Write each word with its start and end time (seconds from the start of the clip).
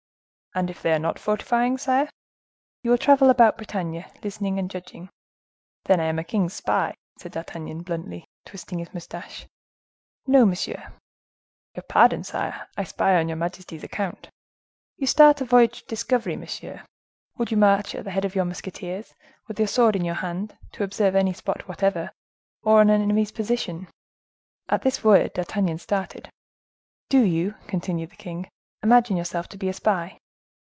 "And 0.53 0.69
if 0.69 0.81
they 0.81 0.91
are 0.91 0.99
not 0.99 1.17
fortifying, 1.17 1.77
sire?" 1.77 2.09
"You 2.83 2.91
will 2.91 2.97
travel 2.97 3.29
about 3.29 3.55
Bretagne, 3.55 4.03
listening 4.21 4.59
and 4.59 4.69
judging." 4.69 5.07
"Then 5.85 6.01
I 6.01 6.07
am 6.07 6.19
a 6.19 6.25
king's 6.25 6.53
spy?" 6.55 6.93
said 7.17 7.31
D'Artagnan, 7.31 7.83
bluntly, 7.83 8.25
twisting 8.43 8.79
his 8.79 8.93
mustache. 8.93 9.47
"No, 10.27 10.45
monsieur." 10.45 10.91
"Your 11.73 11.83
pardon 11.83 12.25
sire; 12.25 12.67
I 12.75 12.83
spy 12.83 13.17
on 13.17 13.29
your 13.29 13.37
majesty's 13.37 13.85
account." 13.85 14.29
"You 14.97 15.07
start 15.07 15.39
on 15.41 15.47
a 15.47 15.49
voyage 15.49 15.83
of 15.83 15.87
discovery, 15.87 16.35
monsieur. 16.35 16.83
Would 17.37 17.49
you 17.51 17.55
march 17.55 17.95
at 17.95 18.03
the 18.03 18.11
head 18.11 18.25
of 18.25 18.35
your 18.35 18.43
musketeers, 18.43 19.15
with 19.47 19.57
your 19.57 19.69
sword 19.69 19.95
in 19.95 20.03
your 20.03 20.15
hand, 20.15 20.57
to 20.73 20.83
observe 20.83 21.15
any 21.15 21.31
spot 21.31 21.69
whatever, 21.69 22.11
or 22.61 22.81
an 22.81 22.89
enemy's 22.89 23.31
position?" 23.31 23.87
At 24.67 24.81
this 24.81 25.01
word 25.01 25.31
D'Artagnan 25.31 25.77
started. 25.77 26.29
"Do 27.07 27.23
you," 27.23 27.55
continued 27.67 28.09
the 28.09 28.17
king, 28.17 28.49
"imagine 28.83 29.15
yourself 29.15 29.47
to 29.47 29.57
be 29.57 29.69
a 29.69 29.73
spy?" 29.73 30.17